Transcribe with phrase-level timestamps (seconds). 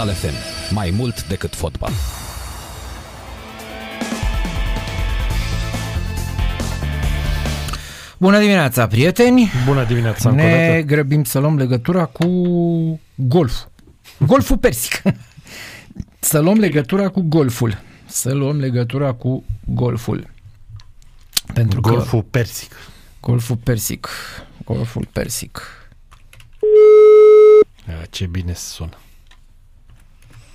[0.00, 0.34] Total FM.
[0.74, 1.92] Mai mult decât fotbal.
[8.18, 9.50] Bună dimineața, prieteni!
[9.66, 10.80] Bună dimineața încă o Ne dată.
[10.86, 12.26] grăbim să luăm legătura cu
[13.14, 13.64] golf.
[14.18, 15.02] Golful persic.
[16.30, 17.78] să luăm legătura cu golful.
[18.06, 20.30] Să luăm legătura cu golful.
[21.54, 22.72] Pentru că Golful persic.
[23.20, 24.08] golful persic.
[24.64, 25.60] Golful persic.
[27.88, 28.96] Ia, ce bine sună.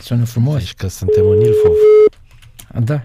[0.05, 0.57] Sună frumos.
[0.57, 1.75] Deci că suntem în Ilfov.
[2.83, 3.01] Da.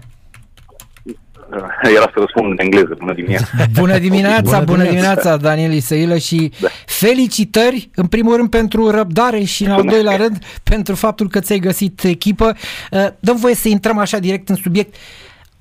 [1.95, 3.47] Era să răspund în engleză, bună dimineața.
[3.79, 6.51] Bună dimineața, bună, Bună dimineața, dimineața, Daniel Isăilă și
[6.85, 11.59] felicitări, în primul rând pentru răbdare și în al doilea rând pentru faptul că ți-ai
[11.59, 12.55] găsit echipă.
[12.91, 14.95] Uh, Dăm voie să intrăm așa direct în subiect.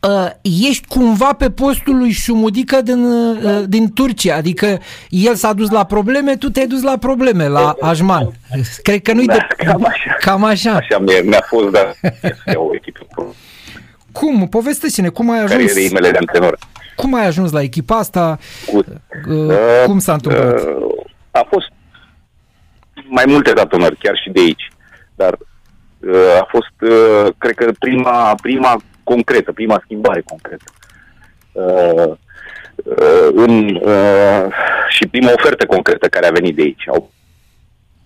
[0.09, 0.31] Uh,
[0.69, 5.85] Ești cumva pe postul lui Șumudică din, uh, din Turcia, adică el s-a dus la
[5.85, 8.33] probleme, tu te-ai dus la probleme, la Ajman.
[8.83, 9.65] Cred că nu-i Da, de...
[9.65, 10.17] cam așa.
[10.21, 10.73] Cam așa.
[10.73, 13.35] Așa mi-a, mi-a fost, dar este o echipă cu
[14.13, 14.49] Cum?
[14.49, 16.59] Povestește-ne, cum ai ajuns, carierei mele de antrenor.
[16.97, 18.39] cum ai ajuns la echipa asta?
[18.73, 18.85] Cu,
[19.29, 19.55] Uh,
[19.85, 20.63] Cum s-a întâmplat?
[20.63, 21.67] Uh, a fost
[23.09, 24.71] mai multe datonări, chiar și de aici.
[25.15, 25.37] Dar
[25.99, 28.81] uh, a fost, uh, cred că, prima, prima
[29.13, 30.69] concretă, prima schimbare concretă.
[31.53, 32.11] Uh,
[32.85, 34.45] uh, în, uh,
[34.89, 36.89] și prima ofertă concretă care a venit de aici.
[36.89, 37.11] Au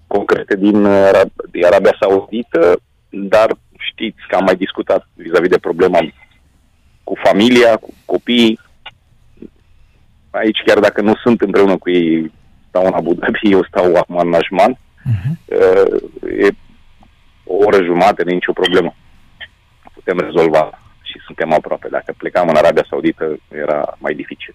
[0.06, 5.58] concrete din, uh, Arab- din Arabia Saudită, dar știți că am mai discutat vis-a-vis de
[5.58, 5.98] problema
[7.04, 8.60] cu familia, cu copiii.
[10.30, 12.32] Aici, chiar dacă nu sunt împreună cu ei,
[12.68, 14.78] stau în Abu Dhabi, eu stau acum în Najman,
[15.44, 16.02] uh,
[16.38, 16.48] e
[17.44, 18.94] o oră jumate, nu e nicio problemă.
[19.94, 20.83] Putem rezolva
[21.14, 21.88] și suntem aproape.
[21.88, 24.54] Dacă plecam în Arabia Saudită, era mai dificil.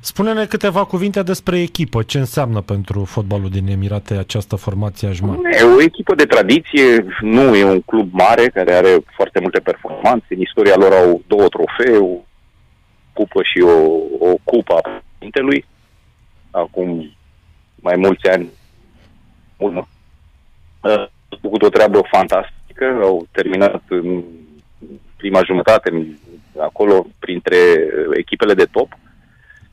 [0.00, 2.02] Spune-ne câteva cuvinte despre echipă.
[2.02, 5.38] Ce înseamnă pentru fotbalul din Emirate această formație Ajman?
[5.44, 10.26] E o echipă de tradiție, nu e un club mare care are foarte multe performanțe.
[10.28, 12.16] În istoria lor au două trofee, o
[13.12, 13.78] cupă și o,
[14.18, 15.64] o cupă a președintelui.
[16.50, 17.10] Acum
[17.74, 18.48] mai mulți ani
[19.56, 19.88] urmă.
[20.80, 24.22] Au făcut o treabă fantastică, au terminat în
[25.18, 26.16] prima jumătate în-
[26.58, 27.56] acolo printre
[28.14, 28.88] echipele de top.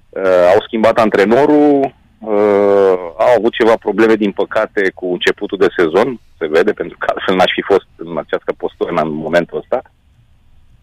[0.10, 0.24] Uh,
[0.54, 6.48] au schimbat antrenorul, uh, au avut ceva probleme, din păcate, cu începutul de sezon, se
[6.48, 9.82] vede, pentru că altfel n-aș fi fost în această postură în momentul ăsta.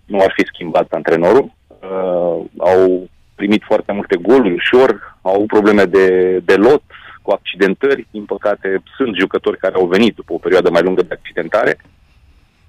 [0.04, 1.52] Nu ar fi schimbat antrenorul.
[1.68, 6.82] Uh, au primit foarte multe goluri ușor, au avut probleme de, de lot,
[7.22, 8.06] cu accidentări.
[8.10, 11.78] Din păcate, sunt jucători care au venit după o perioadă mai lungă de accidentare.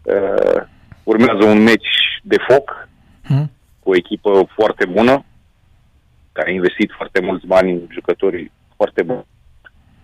[0.04, 0.63] Uh,
[1.14, 2.84] urmează un meci de foc
[3.28, 3.52] Hmm?
[3.80, 5.26] cu o echipă foarte bună,
[6.32, 9.26] care a investit foarte mulți bani în jucători foarte buni.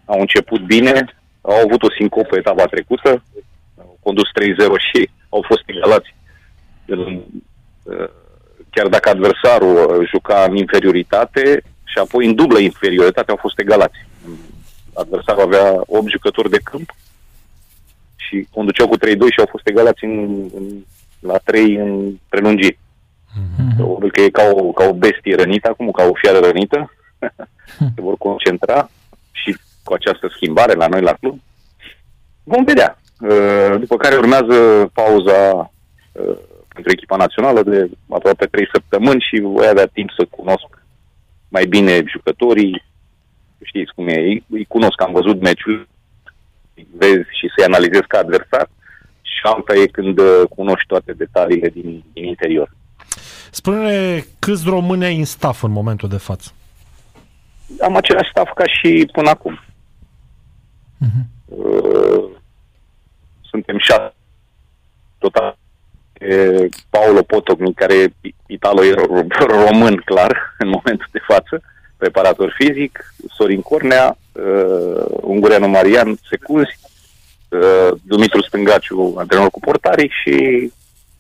[0.06, 3.24] Au început bine, au avut o sincopă etapa trecută,
[3.78, 4.32] au condus 3-0
[4.92, 6.16] și au fost egalați.
[6.86, 7.22] În,
[7.84, 8.10] uh,
[8.70, 13.98] Chiar dacă adversarul uh, juca în inferioritate și apoi în dublă inferioritate au fost egalați.
[14.94, 16.96] Adversarul avea 8 jucători de câmp
[18.16, 20.84] și conduceau cu 3-2 și au fost egalați în, în,
[21.20, 22.80] la 3 în prelungiri.
[23.76, 26.92] Probabil că e ca o, ca o bestie rănită acum, ca o fiară rănită.
[27.96, 28.90] Se vor concentra
[29.32, 31.40] și cu această schimbare la noi la club.
[32.44, 33.00] Vom vedea.
[33.20, 35.72] Uh, După care urmează pauza
[36.12, 36.38] uh,
[36.74, 40.68] pentru echipa națională de aproape 3 săptămâni și voi avea timp să cunosc
[41.48, 42.84] mai bine jucătorii.
[43.64, 45.88] Știți cum e, îi, îi cunosc, am văzut meciul,
[46.76, 48.70] îi vezi și să-i analizezi ca adversar
[49.40, 52.70] și alta e când uh, cunoști toate detaliile din, din interior.
[53.52, 56.52] Spune-ne câți români ai în staff în momentul de față?
[57.82, 59.60] am același staff ca și până acum.
[61.46, 62.24] Uh,
[63.42, 64.14] Suntem șase
[65.18, 65.58] total.
[66.20, 68.12] E Paolo Potocnic, care e
[68.48, 71.62] italo e ro- român, clar, în momentul de față,
[71.98, 76.80] preparator fizic, Sorin Cornea, uh, ungureanu Marian Secunzi,
[77.50, 80.72] uh, Dumitru Stângaciu, antrenor cu portarii și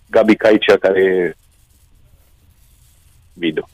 [0.09, 1.35] Gabi Caicea, care e
[3.33, 3.69] video.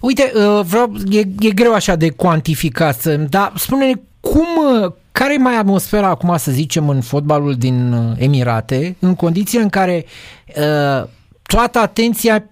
[0.00, 4.46] Uite, uh, vreau, e, e greu așa de cuantificat, uh, dar spune-ne cum,
[4.82, 9.58] uh, care e mai atmosfera acum, să zicem, în fotbalul din uh, Emirate, în condiții
[9.58, 10.04] în care
[10.46, 11.08] uh,
[11.42, 12.44] toată atenția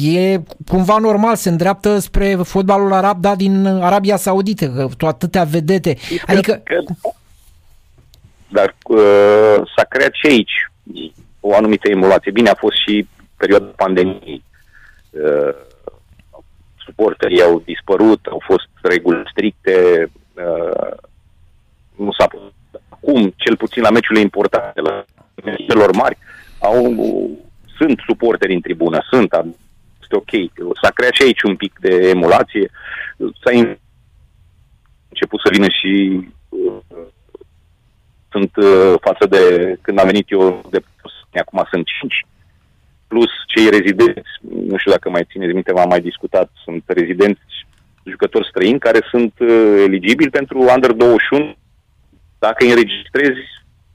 [0.00, 5.44] e cumva normal, se îndreaptă spre fotbalul arab, da, din Arabia Saudită, că tot atâtea
[5.44, 5.96] vedete.
[6.26, 6.82] Adică, Că-
[8.52, 10.70] Dar uh, s-a creat și aici
[11.40, 12.30] o anumită emulație.
[12.30, 14.44] Bine, a fost și perioada pandemiei.
[15.10, 15.54] Uh,
[16.84, 20.06] suporterii au dispărut, au fost reguli stricte.
[20.34, 20.96] Uh,
[21.96, 22.52] nu s-a putut.
[22.88, 25.04] Acum, cel puțin la meciurile importante, la
[25.68, 26.18] celor mari,
[26.58, 26.94] au,
[27.76, 29.30] sunt suporteri în tribună, sunt,
[30.00, 30.30] este ok.
[30.82, 32.70] S-a creat și aici un pic de emulație.
[33.16, 33.78] S-a in-
[35.08, 37.06] început să vină și uh,
[38.32, 39.42] sunt uh, față de
[39.80, 40.82] când am venit eu de
[41.38, 42.26] acum sunt cinci
[43.06, 44.30] plus cei rezidenți,
[44.70, 47.66] nu știu dacă mai țineți minte, v-am mai discutat, sunt rezidenți
[48.04, 51.56] jucători străini care sunt uh, eligibili pentru Under 21
[52.38, 53.44] dacă îi înregistrezi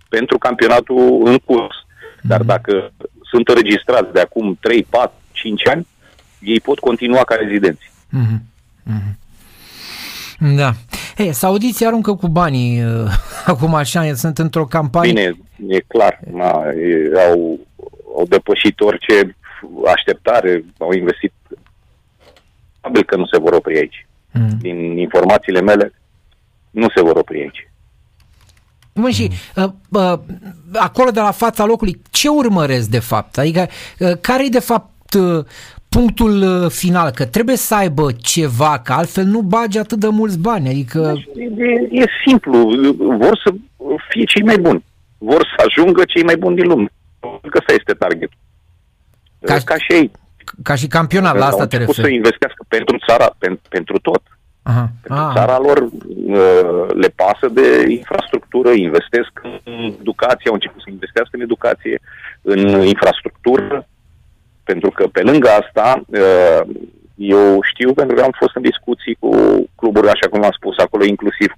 [0.09, 1.75] pentru campionatul în curs.
[2.21, 2.91] Dar dacă
[3.29, 5.87] sunt înregistrați de acum 3, 4, 5 ani,
[6.39, 7.91] ei pot continua ca rezidenți.
[8.09, 8.41] Mhm,
[8.83, 9.17] mhm.
[10.55, 10.71] Da.
[11.17, 13.11] Ei, saudiții aruncă cu banii uh,
[13.45, 15.11] acum așa, sunt într-o campanie.
[15.11, 17.59] Bine, e clar, na, e, au,
[18.17, 19.35] au depășit orice
[19.95, 21.33] așteptare, au investit.
[22.79, 24.07] Probabil că nu se vor opri aici.
[24.31, 24.57] Mm.
[24.61, 25.93] Din informațiile mele,
[26.69, 27.69] nu se vor opri aici.
[28.93, 30.19] Mă, și uh, uh,
[30.73, 33.37] acolo de la fața locului, ce urmăresc de fapt?
[33.37, 33.67] Adică,
[33.99, 35.45] uh, care e de fapt uh,
[35.97, 37.09] punctul uh, final?
[37.11, 40.67] Că trebuie să aibă ceva, că altfel nu bagi atât de mulți bani.
[40.69, 42.57] Adică, E, e simplu,
[43.23, 43.49] vor să
[44.09, 44.83] fie cei mai buni.
[45.17, 46.87] Vor să ajungă cei mai buni din lume.
[47.19, 48.37] Că ăsta este targetul.
[49.41, 50.11] Ca- Ca, ca și ei.
[50.63, 52.17] ca și campionat, la Au asta te început să referi.
[52.21, 54.21] investească pentru țara, pen, pentru tot.
[54.63, 54.91] Aha.
[55.01, 59.31] Pentru Ah, țara lor uh, le pasă de infrastructură, investesc
[59.63, 62.01] în educație, au început să investească în educație,
[62.41, 62.59] în
[62.93, 63.87] infrastructură,
[64.67, 66.61] pentru că pe lângă asta, uh,
[67.15, 69.29] eu știu pentru că am fost în discuții cu
[69.75, 71.51] cluburi, așa cum am spus acolo, inclusiv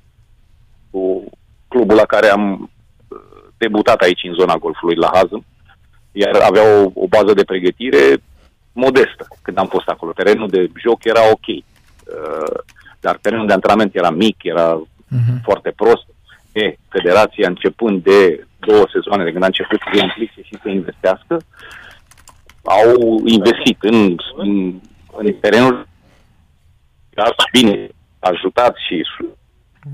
[0.91, 1.23] cu
[1.67, 2.43] clubul la care am
[3.07, 3.17] uh,
[3.57, 5.45] debutat aici în zona golfului, la Hazm,
[6.11, 8.03] iar avea o, o bază de pregătire
[8.71, 10.11] modestă când am fost acolo.
[10.11, 12.57] Terenul de joc era ok, uh,
[12.99, 14.81] dar terenul de antrenament era mic, era
[15.11, 15.41] Mhm.
[15.43, 16.05] foarte prost.
[16.51, 20.69] E, federația începând de două sezoane de când a început să se implice și să
[20.69, 21.41] investească,
[22.69, 24.73] au investit în, în,
[25.17, 25.87] în terenul
[27.13, 27.89] dar bine
[28.19, 29.03] ajutat și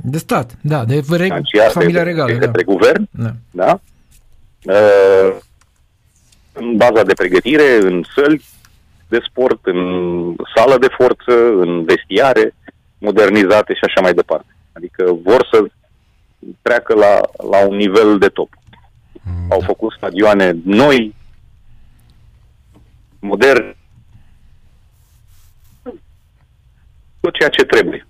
[0.04, 2.32] de stat, da, de re- financiar familia de, regală.
[2.32, 2.46] de Da.
[2.46, 3.32] către guvern, Da.
[3.52, 3.80] da?
[4.64, 5.36] Uh,
[6.54, 8.44] în baza de pregătire, în săli
[9.08, 9.82] de sport, în
[10.56, 12.56] sală de forță, în vestiare
[12.98, 14.56] modernizate și așa mai departe.
[14.74, 15.66] Adică vor să
[16.62, 17.20] treacă la,
[17.50, 18.50] la un nivel de top.
[19.50, 21.16] Au făcut stadioane noi,
[23.26, 23.78] moderne,
[27.20, 28.08] tot ceea ce trebuie.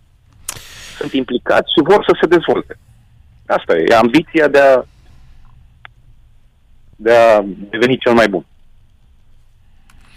[0.97, 2.77] Sunt implicați și vor să se dezvolte.
[3.45, 4.83] Asta e, e ambiția de a,
[6.95, 8.45] de a deveni cel mai bun.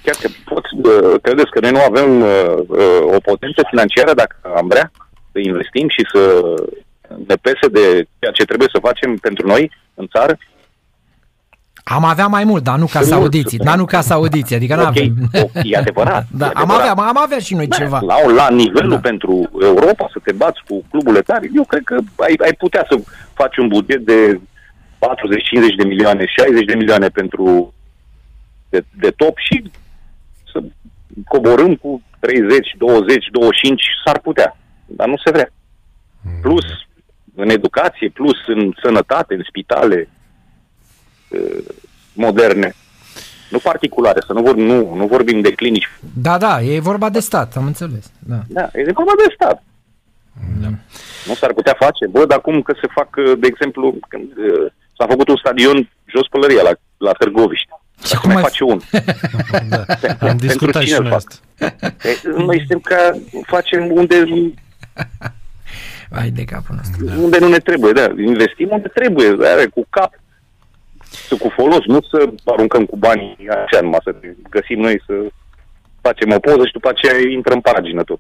[0.02, 4.36] Chiar că pot, uh, credeți că noi nu avem uh, uh, o potență financiară dacă
[4.56, 4.90] am vrea
[5.32, 6.54] să investim și să
[7.26, 10.38] ne pese de ceea ce trebuie să facem pentru noi în țară?
[11.90, 13.64] Am avea mai mult, dar nu ca Sunt saudiții, mulți.
[13.70, 15.14] dar nu ca saudiții, adică nu Ok, avem.
[15.42, 16.88] ok, e adevărat, Da, e am adevărat.
[16.90, 18.00] avea, am avea și noi ceva.
[18.06, 18.94] La, la nivelul Da.
[18.94, 19.00] da.
[19.00, 22.98] pentru Europa să te bați cu cluburile tare, eu cred că ai, ai putea să
[23.34, 24.40] faci un buget de
[24.98, 27.74] 40-50 de milioane, 60 de milioane pentru
[28.68, 29.70] de, de top și
[30.52, 30.62] să
[31.28, 35.48] coborâm cu 30, 20, 25, s-ar putea, dar nu se vrea.
[36.42, 36.64] Plus
[37.34, 40.17] în educație, plus în sănătate, în spitale uh,
[42.12, 42.74] moderne.
[43.50, 47.20] Nu particulare, să nu, vor, nu, nu vorbim de clinici Da, da, e vorba de
[47.20, 48.10] stat, am înțeles.
[48.18, 48.38] Da.
[48.48, 49.62] da, e vorba de stat.
[50.62, 50.68] Da.
[51.26, 52.06] Nu s-ar putea face.
[52.12, 53.08] Văd acum că se fac,
[53.38, 57.68] de exemplu, când uh, s-a făcut un stadion jos pălăria la, la Târgoviște.
[58.02, 58.82] Și Și acum mai ai- face unul.
[59.68, 59.76] Da.
[60.00, 61.18] Pentru Am discutat cine și îl noi fac?
[61.18, 61.34] asta.
[62.08, 63.10] E, Noi suntem ca
[63.46, 64.24] facem unde,
[66.10, 67.22] Hai de capul nostru.
[67.22, 68.06] unde nu ne trebuie, da.
[68.26, 70.14] Investim unde trebuie, da, cu cap.
[71.28, 73.36] Să cu folos, nu să aruncăm cu banii
[73.66, 74.14] așa numai, să
[74.50, 75.12] găsim noi să
[76.00, 78.18] facem o poză și după aceea intră în pagină tot.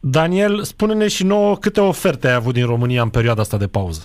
[0.00, 4.00] Daniel, spune-ne și nouă câte oferte ai avut din România în perioada asta de pauză.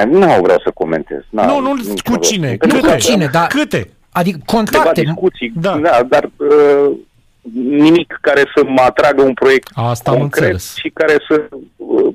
[0.00, 1.20] A, nu vreau să comentez.
[1.30, 2.20] Na, nu, nu, nici cu vreau.
[2.20, 2.54] cine?
[2.56, 3.90] Pentru Nu că cu cine, dar Câte?
[4.12, 5.00] adică Câteva contacte.
[5.02, 5.70] discuții, Da.
[5.78, 6.96] da, da dar uh,
[7.64, 10.74] nimic care să mă atragă un proiect Asta am concret înțeles.
[10.76, 12.14] și care să uh,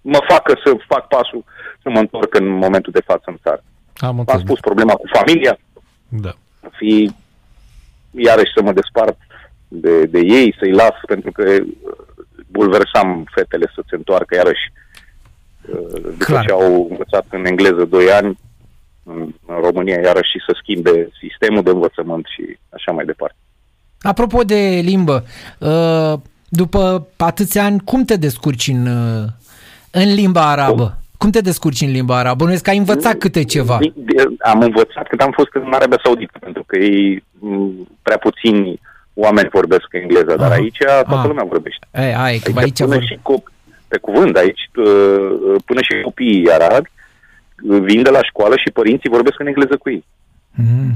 [0.00, 1.44] mă facă să fac pasul
[1.82, 3.64] să mă întorc în momentul de față în țară.
[3.96, 4.40] Am Am înțeles.
[4.42, 5.58] spus problema cu familia,
[6.08, 6.32] Da.
[6.64, 7.10] ar fi
[8.10, 9.16] iarăși să mă despart
[9.68, 11.64] de, de ei, să-i las, pentru că uh,
[12.50, 14.72] bulversam fetele să se întoarcă iarăși
[15.72, 16.44] uh, după Clar.
[16.46, 18.38] ce au învățat în engleză 2 ani
[19.04, 23.36] în, în România iarăși și să schimbe sistemul de învățământ și așa mai departe.
[24.00, 25.24] Apropo de limbă,
[25.58, 26.12] uh,
[26.48, 29.28] după atâția ani, cum te descurci în, uh,
[29.90, 30.98] în limba arabă?
[31.18, 32.36] Cum te descurci în limba arabă?
[32.36, 33.78] Bănuiesc că ai învățat câte ceva.
[33.80, 37.70] Di- di- Am învățat când am fost în Arabia Saudită, pentru că ei m,
[38.02, 38.80] prea puțini
[39.14, 40.54] oameni vorbesc engleză, dar Aha.
[40.60, 41.26] aici toată Ah.
[41.26, 41.86] lumea vorbește.
[41.94, 43.02] Ei, ai, că Aici, aici până vor...
[43.02, 43.52] și cop-
[43.88, 46.90] pe cuvânt, aici uh, până și copiii arabi
[47.62, 50.04] uh, vin de la școală și părinții vorbesc în engleză cu ei.
[50.54, 50.92] Mm,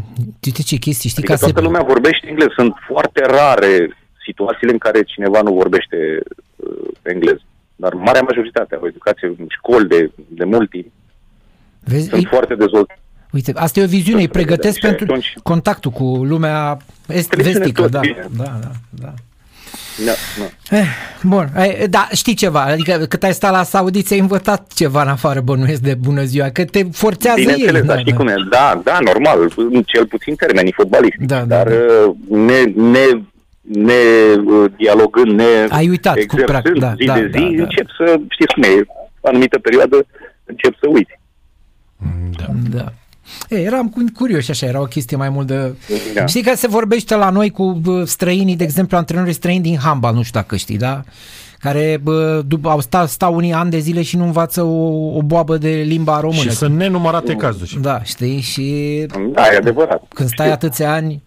[0.46, 1.52] uite ce chestii, știi Adică ca se...
[1.52, 2.52] toată lumea vorbește engleză.
[2.56, 5.96] Sunt foarte rare situațiile în care cineva nu vorbește
[6.56, 7.42] uh, engleză.
[7.82, 10.86] Dar marea majoritate au educație în școli de, de mult timp.
[11.80, 13.00] Vezi, Sunt ei, foarte dezvoltate.
[13.32, 16.76] uite, asta e o viziune, îi pregătesc Și pentru atunci- contactul cu lumea
[17.08, 17.82] est, Televiziune vestică.
[17.82, 18.26] tot Da, bine.
[18.36, 19.12] da, da, da.
[20.06, 20.76] Da, da.
[20.76, 20.86] Eh,
[21.22, 25.08] bun, eh, da, știi ceva, adică cât ai stat la Saudi, ți-ai învățat ceva în
[25.08, 27.44] afară, bănuiesc, de bună ziua, că te forțează ei.
[27.46, 28.34] Bineînțeles, dar știi cum e?
[28.50, 31.24] Da, da, normal, în cel puțin termenii fotbaliști.
[31.24, 31.74] Da, da, dar da.
[31.74, 33.04] uh, ne, ne,
[33.62, 33.92] ne
[34.46, 37.62] uh, dialogând, ne Ai uitat cu exersând practic, da, zi da, de da, zi, da.
[37.62, 38.84] încep să, știți cum e,
[39.22, 40.06] anumită perioadă
[40.44, 41.20] încep să uiți.
[42.38, 42.46] Da.
[42.76, 42.92] Da.
[43.48, 45.74] E, eram cu- curios așa, era o chestie mai mult de...
[46.14, 46.26] Da.
[46.26, 50.14] Știi că se vorbește la noi cu bă, străinii, de exemplu, antrenorii străini din handbal,
[50.14, 51.02] nu știu dacă știi, da?
[51.58, 55.22] Care bă, după, au stat, stau unii ani de zile și nu învață o, o
[55.22, 56.40] boabă de limba română.
[56.40, 57.78] Și sunt nenumărate cazuri.
[57.80, 58.40] Da, știi?
[58.40, 60.02] Și Da, e adevărat.
[60.08, 61.22] când stai atâția ani,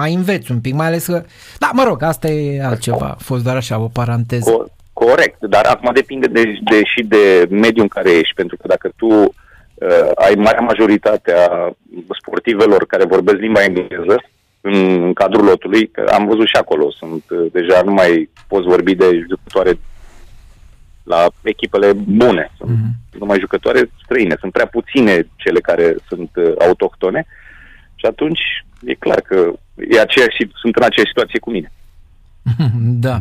[0.00, 1.24] mai înveți un pic, mai ales că...
[1.58, 3.06] Da, mă rog, asta e altceva.
[3.06, 4.50] A fost doar așa, o paranteză.
[4.50, 8.66] Co- corect, dar acum depinde de, de, și de mediul în care ești, pentru că
[8.66, 11.70] dacă tu uh, ai marea majoritate a
[12.20, 14.16] sportivelor care vorbesc limba engleză
[14.60, 18.66] în, în cadrul lotului, că am văzut și acolo, sunt uh, deja nu mai poți
[18.66, 19.78] vorbi de jucătoare
[21.02, 23.18] la echipele bune, sunt mm-hmm.
[23.18, 27.26] numai jucătoare străine, sunt prea puține cele care sunt uh, autohtone
[28.06, 28.40] și atunci
[28.84, 29.52] e clar că
[29.90, 31.72] e aceeași, sunt în aceeași situație cu mine.
[33.06, 33.18] da.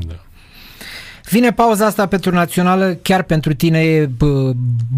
[1.30, 4.52] Vine pauza asta pentru națională, chiar pentru tine e bă,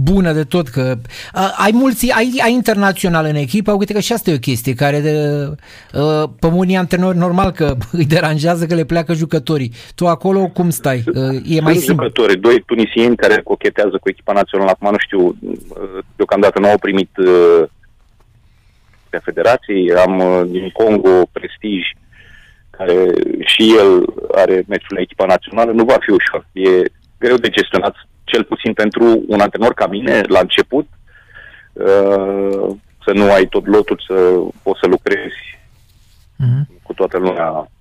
[0.03, 0.98] bună de tot, că
[1.34, 4.74] a, ai mulți, ai, ai internațional în echipă, uite că și asta e o chestie
[4.74, 5.13] care de,
[6.00, 9.72] a, pe unii antrenori normal că îi deranjează că le pleacă jucătorii.
[9.96, 11.03] Tu acolo cum stai?
[11.15, 12.06] A, e mai Sunt simplu.
[12.06, 14.70] jucători, doi tunisieni care cochetează cu echipa națională.
[14.70, 17.63] Acum nu știu, uh, deocamdată nu au primit uh,
[19.10, 19.94] pe federații.
[19.94, 21.90] Am uh, din Congo Prestige,
[22.70, 23.06] care
[23.40, 25.72] și el are meciul la echipa națională.
[25.72, 26.46] Nu va fi ușor.
[26.52, 26.70] E
[27.20, 30.88] greu de gestionat, cel puțin pentru un antrenor ca mine, la început,
[31.74, 34.14] uh, să nu ai tot lotul, să
[34.64, 35.36] poți să lucrezi
[36.40, 36.70] Mhm.
[36.84, 37.72] cu toată lumea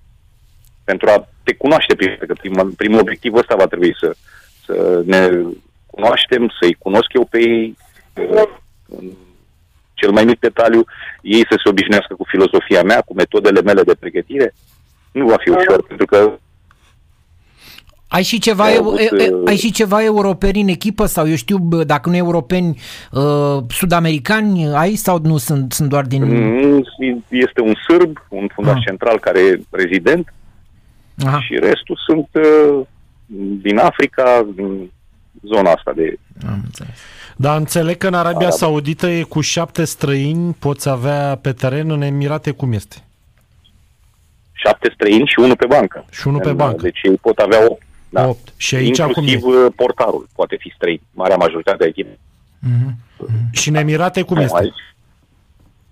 [0.83, 4.15] pentru a te cunoaște, prima- că primul, primul obiectiv ăsta va trebui să,
[4.65, 5.29] să ne
[5.85, 7.77] cunoaștem, să-i cunosc eu pe ei,
[8.13, 8.43] uh,
[8.87, 9.05] în
[9.99, 10.85] cel mai mic detaliu,
[11.21, 14.53] ei să se obișnuiască cu filozofia mea, cu metodele mele de pregătire.
[15.11, 16.31] Nu va fi ușor, pentru că
[18.09, 21.05] Ai și ceva, Au eu, avut, e- e- uh, ai și ceva europeni în echipă
[21.05, 22.79] sau eu știu, bă, dacă nu europeni,
[23.11, 26.23] uh, sud-americani ai sau nu sunt, sunt doar din...
[26.23, 26.83] mm,
[27.29, 28.83] este un sârb, un fundaș Ah.
[28.85, 30.33] central care e rezident
[31.25, 31.41] Aha.
[31.41, 32.85] și restul sunt uh,
[33.61, 34.91] din Africa, din
[35.41, 36.97] zona asta de Am înțeles.
[37.39, 38.51] Dar înțeleg că în Arabia Arab.
[38.51, 42.95] Saudită e cu șapte străini, poți avea pe teren în Emirate cum este.
[44.51, 46.05] șapte străini și unul pe bancă.
[46.11, 46.81] Și unul pe În- bancă.
[46.81, 47.81] Deci ei pot avea opt.
[48.09, 48.27] Da.
[48.27, 48.53] Opt.
[48.57, 49.57] Și aici Inclusiv cum e?
[49.65, 51.01] uh, portarul poate fi străin.
[51.11, 52.19] Marea majoritate a echipei.
[52.59, 52.95] Mhm.
[53.51, 54.57] Și în Emirate cum Nu, este?
[54.57, 54.81] Aici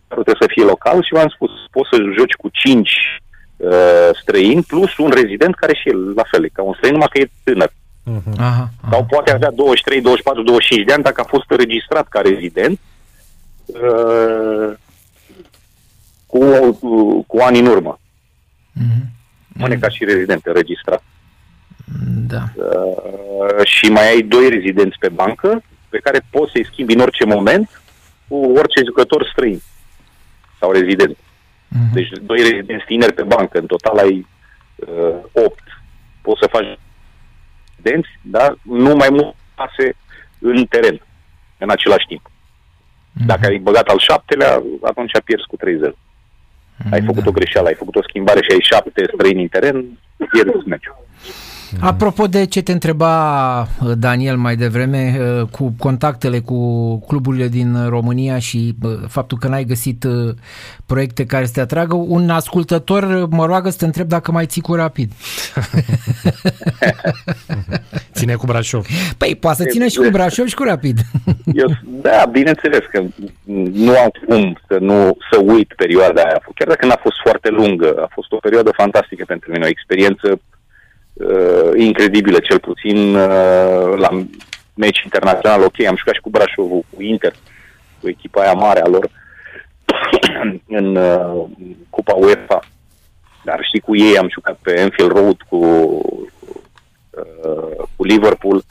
[0.08, 2.92] trebuie să fie local și v-am spus, poți să joci cu cinci
[3.58, 7.08] uh, străini plus un rezident care și el la fel, e ca un străin, numai
[7.12, 7.72] că e tânăr.
[8.06, 8.40] Mhm.
[8.40, 9.04] Aha, Sau aha.
[9.10, 12.80] poate avea 23, 24, 25 de ani dacă a fost înregistrat ca rezident
[13.66, 14.74] uh,
[16.26, 18.00] cu, cu, cu ani în urmă.
[18.72, 19.12] Mhm.
[19.54, 21.04] Rămâne ca și rezident înregistrat.
[22.28, 22.44] Da.
[22.56, 27.26] Uh, și mai ai doi rezidenți pe bancă pe care poți să-i schimbi în orice
[27.26, 27.82] moment
[28.28, 29.62] cu orice jucător străin
[30.60, 31.18] sau rezident.
[31.68, 31.94] Mhm.
[31.94, 34.28] Deci doi rezidenți tineri pe bancă, în total ai
[34.76, 35.64] uh, opt.
[36.22, 36.78] Poți să faci
[37.86, 39.96] rezidenți, dar nu mai mult pase
[40.40, 41.02] în teren
[41.58, 42.30] în același timp.
[43.26, 45.92] Dacă ai băgat al șaptelea, atunci pierzi cu 3-0.
[46.92, 49.86] ai făcut o greșeală, ai făcut o schimbare și ai șapte străini în teren,
[50.32, 50.98] pierzi meciul.
[51.80, 57.90] Apropo de ce te întreba uh, Daniel mai devreme uh, cu contactele cu cluburile din
[57.90, 60.34] România și uh, faptul că n-ai găsit uh,
[60.86, 64.46] proiecte care să te atragă, un ascultător uh, mă roagă să te întreb dacă mai
[64.46, 65.12] ții cu rapid.
[68.14, 68.86] Ține cu Brașov.
[69.18, 71.00] Păi poate să ține și cu Brașov și cu rapid.
[71.62, 71.70] Eu,
[72.02, 73.04] da, bineînțeles că
[73.72, 76.42] nu am cum să nu să uit perioada aia.
[76.56, 80.40] Chiar dacă n-a fost foarte lungă, a fost o perioadă fantastică pentru mine, o experiență
[81.16, 84.10] uh, incredibilă, cel puțin uh, la
[84.74, 85.62] meci internațional.
[85.62, 87.34] Ok, am jucat și cu Brașovul, cu Inter,
[88.02, 89.10] cu echipa aia mare a lor
[90.80, 91.46] în uh,
[91.90, 92.60] Cupa UEFA.
[93.44, 95.58] Dar și cu ei am jucat pe Enfield Road cu,
[97.10, 98.64] uh, cu Liverpool.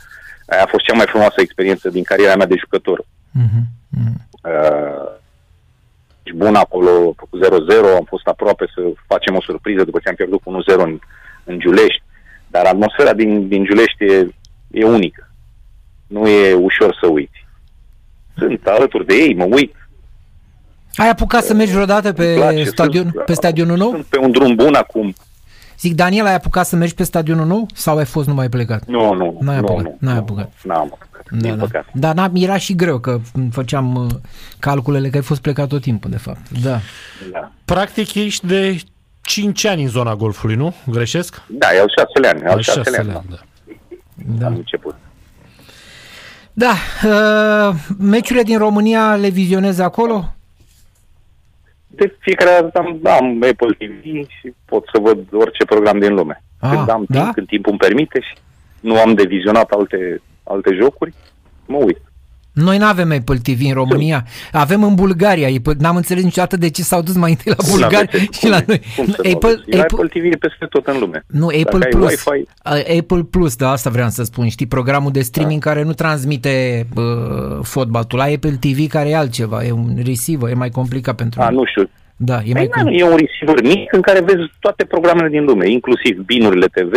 [0.47, 3.05] Aia a fost cea mai frumoasă experiență din cariera mea de jucător.
[3.31, 4.27] Mhm, mhm.
[4.43, 5.23] Uh,
[6.23, 10.15] și bun acolo, cu 0-0, am fost aproape să facem o surpriză după ce am
[10.15, 10.99] pierdut cu 1-0 în,
[11.45, 12.03] în Giulești.
[12.55, 14.29] Dar atmosfera din, din Giulești e,
[14.71, 15.31] e unică.
[16.07, 17.47] Nu e ușor să uiți.
[18.39, 19.75] Sunt alături de ei, mă uit.
[20.95, 23.91] Ai apucat să mergi vreodată îmi pe, place, stadion, sunt- pe stadionul nou?
[23.91, 25.15] Sunt pe un drum bun acum.
[25.79, 28.85] Zic, Daniel, ai apucat să mergi pe stadionul nou sau ai fost numai plecat?
[28.87, 30.53] Nu, nu, N-ai nu, apucat, nu, n-ai nu, apucat.
[30.63, 31.65] N-am apucat, Da, din da.
[31.65, 31.91] păcate.
[31.93, 33.21] Dar n-am, era și greu că
[33.51, 34.07] făceam uh,
[34.59, 36.51] calculele că ai fost plecat tot timpul, de fapt.
[36.63, 36.79] Da.
[37.33, 37.51] Da.
[37.65, 38.77] Practic ești de
[39.25, 40.75] 5 ani în zona golfului, nu?
[40.91, 41.43] Greșesc?
[41.47, 43.19] da, e al șaselea ani, al șaselea șasele ani.
[43.19, 43.37] ani, da.
[44.39, 44.47] Da.
[44.47, 44.59] Am Da.
[44.59, 44.95] început.
[46.53, 46.73] Da,
[47.05, 50.35] uh, meciurile din România le vizionezi acolo?
[51.87, 56.43] De fiecare dată am, am Apple TV și pot să văd orice program din lume.
[56.61, 57.21] Ah, când am da?
[57.21, 58.35] timp, când timpul îmi permite și
[58.81, 61.15] nu am de vizionat alte, alte jocuri,
[61.67, 61.99] mă uit.
[62.55, 65.49] Noi nu avem Apple TV în România, avem în Bulgaria.
[65.57, 68.39] Apple- N-am înțeles niciodată de ce s-au dus mai întâi la Cum Bulgaria n-aveți?
[68.39, 68.81] și la Cum- noi.
[68.97, 69.63] Cum să nu Apple, aveți?
[69.81, 71.25] Apple, Apple TV e peste tot în lume.
[71.27, 72.25] nu, Dacă Apple ai Plus.
[72.25, 75.71] Wi-Fi, Uh, Apple Plus, da, asta vreau să spun, știi, programul de streaming Da.
[75.71, 77.05] care nu transmite uh,
[77.63, 78.05] fotbal.
[78.05, 81.45] Tu la Apple TV care e altceva, e un receiver, e mai complicat pentru a,
[81.49, 81.57] mine.
[81.61, 81.91] nu știu.
[82.17, 83.09] Da, e Păi, mai na, complicat.
[83.09, 86.93] e un receiver mic în care vezi toate programele din lume, inclusiv binurile TV,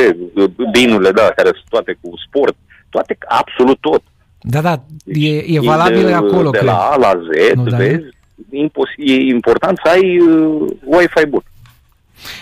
[0.71, 2.55] binurile, da, care sunt toate cu sport,
[2.89, 4.03] toate, absolut tot.
[4.49, 6.69] Da, da, Deci, e, e valabil de, acolo, De cred.
[6.69, 8.03] la A la Z, Nu, nu, da, vezi,
[8.51, 11.41] impos- e important să ai uh, Wi-Fi bun.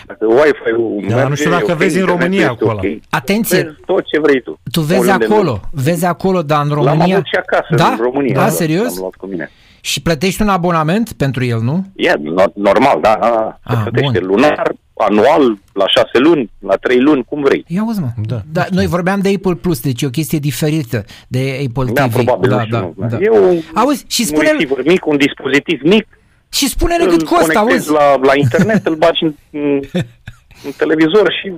[0.06, 2.80] Dacă Wi-Fi-ul Da, merge, nu știu dacă ok, vezi în internetul România este acolo.
[2.84, 4.60] ok, Atenție, vezi tot ce vrei tu.
[4.72, 5.60] tu vezi Oriunde în acolo, lume.
[5.72, 7.16] vezi acolo, dar în L-am România...
[7.16, 7.88] avut și acasă, da?
[7.88, 8.34] în România.
[8.34, 8.86] Da, serios?
[8.94, 9.52] L-am luat cu mine.
[9.86, 11.86] Și plătești un abonament pentru el, nu?
[11.96, 13.60] E no- normal, da, da.
[13.68, 14.28] Se Ah, plătește bun.
[14.28, 17.64] lunar, anual, la șase luni, la trei luni, cum vrei.
[17.68, 18.08] Ia uzi, mă.
[18.26, 18.42] Da.
[18.52, 22.14] da noi vorbeam de Apple Plus, deci e o chestie diferită de Apple Da, TV.
[22.14, 22.78] probabil, da, nu știu.
[22.78, 23.08] da, nu.
[23.10, 23.18] da.
[23.22, 26.08] E un, Auzi, și un spune receiver mic, un dispozitiv mic,
[26.52, 27.92] și spune-ne îl cât costă, conectezi auzi.
[27.92, 29.80] la, la internet, îl bagi în, în,
[30.66, 31.54] în televizor și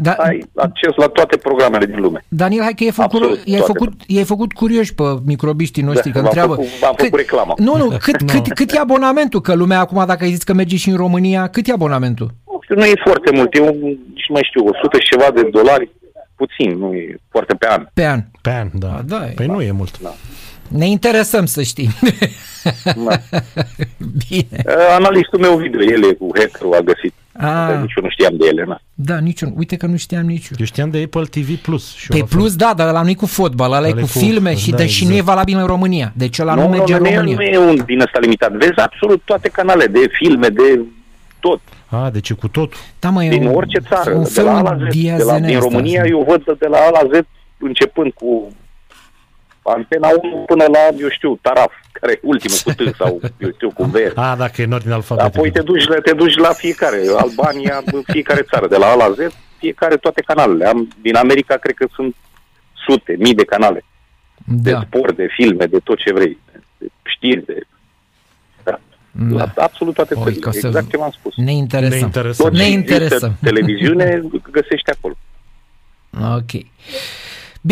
[0.00, 2.24] Da, ai acces la toate programele din lume.
[2.28, 3.72] Daniel, hai că e făcut, Absolut, e toate.
[3.72, 6.54] făcut, e făcut curioși pe microbiștii noștri, Da, că v-am întreabă...
[6.54, 7.54] făcut- v-am făcut reclamă.
[7.56, 9.40] Nu, nu, cât, cât, cât e abonamentul?
[9.40, 12.30] Că lumea acum, dacă ai zis că merge și în România, cât e abonamentul?
[12.46, 15.30] Nu știu, nu e foarte mult, e un, nici nu mai știu, 100 și ceva
[15.34, 15.90] de dolari,
[16.36, 17.86] puțin, nu e foarte pe an.
[17.94, 18.20] Pe an.
[18.42, 18.88] Pe an, da.
[18.96, 19.98] A, da, e- păi nu e mult.
[20.68, 21.90] Ne interesăm să știm.
[22.84, 23.16] Da.
[24.28, 24.62] Bine.
[24.66, 27.14] Uh, Analistul meu video, el e cu hackerul, a găsit.
[27.40, 27.78] Ah.
[27.80, 28.80] Nici eu nu știam de ele, na.
[28.94, 29.52] Da, niciun.
[29.56, 30.56] Uite că nu știam nici eu.
[30.58, 31.94] Eu știam de Apple TV Plus.
[31.96, 32.38] Și Pe eu la fel.
[32.38, 34.54] plus, da, dar ăla nu e cu fotbal, ăla e Ăla e cu cu- filme
[34.56, 35.28] și, da, de, și nu e exact.
[35.28, 36.12] valabil în România.
[36.16, 37.36] Deci ăla nu, nu, merge nu, în nu, e, România.
[37.36, 38.52] nu e un din ăsta limitat.
[38.52, 40.80] Vezi absolut toate canale de filme, de
[41.40, 41.60] tot.
[41.86, 42.78] A, deci e cu totul.
[42.98, 44.10] Da, mă, e Din un- orice țară.
[44.14, 44.78] Un De fel la A la un Z.
[44.78, 46.10] De la, diazen din ăsta, România așa.
[46.10, 47.20] eu văd de, de la A la Z
[47.58, 48.52] începând cu
[49.76, 53.70] antena 1 până la, eu știu, Taraf, care e ultimul cu T sau, eu știu,
[53.70, 53.94] cu V.
[54.14, 55.36] A, dacă e în ordine alfabetică.
[55.38, 57.82] Apoi te duci, la- te duci la fiecare, Albania,
[58.14, 59.16] fiecare țară, de la A la Z,
[59.58, 60.64] fiecare toate canalele.
[60.66, 62.14] Am, din America cred că sunt
[62.86, 63.84] sute, mii de canale.
[64.46, 64.80] De Da.
[64.86, 66.38] sport, de filme, de tot ce vrei.
[66.78, 67.60] De știri, de...
[68.64, 68.80] Da.
[69.10, 69.36] Da.
[69.36, 70.40] La absolut toate Oi, țările.
[70.40, 71.36] că să- Exact ce v-am spus.
[71.36, 71.98] Ne Ne interesăm.
[71.98, 72.44] interesăm.
[72.46, 73.36] Tot Ne ce există interesăm.
[73.42, 75.14] televiziune găsești acolo.
[76.38, 76.50] Ok.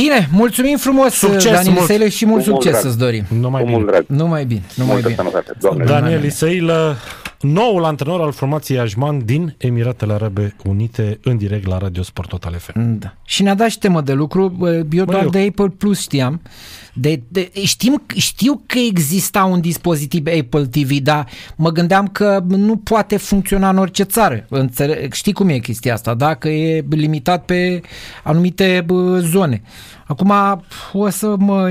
[0.03, 1.87] Bine, mulțumim frumos, Succes Daniel mult.
[1.87, 2.85] Sele, și mult Cu mult succes drag.
[2.85, 3.25] să-ți dorim.
[3.41, 3.79] Numai Cu bine.
[3.79, 4.05] mult drag.
[4.09, 5.21] Numai bine, numai Multă bine.
[5.21, 5.53] sănătate.
[5.61, 5.85] Doamne.
[5.85, 6.01] Da.
[6.01, 6.97] Daniel Isăilă,
[7.41, 12.55] noul antrenor al formației Ajman din Emiratele Arabe Unite, în direct la Radio Sport Total
[12.59, 12.99] FM.
[12.99, 13.15] Da.
[13.25, 14.49] Și ne-a dat și temă de lucru.
[14.49, 16.41] Bă, Eu doar eu- de Apple Plus știam.
[16.99, 22.77] De, de, știm, știu că exista un dispozitiv Apple TV, dar mă gândeam că nu
[22.77, 24.47] poate funcționa în orice țară.
[24.49, 26.35] Înțeleg, știi cum e chestia asta, da?
[26.35, 27.81] Că e limitat pe
[28.23, 29.63] anumite bă, zone.
[30.07, 30.33] Acum
[30.93, 31.71] o să mă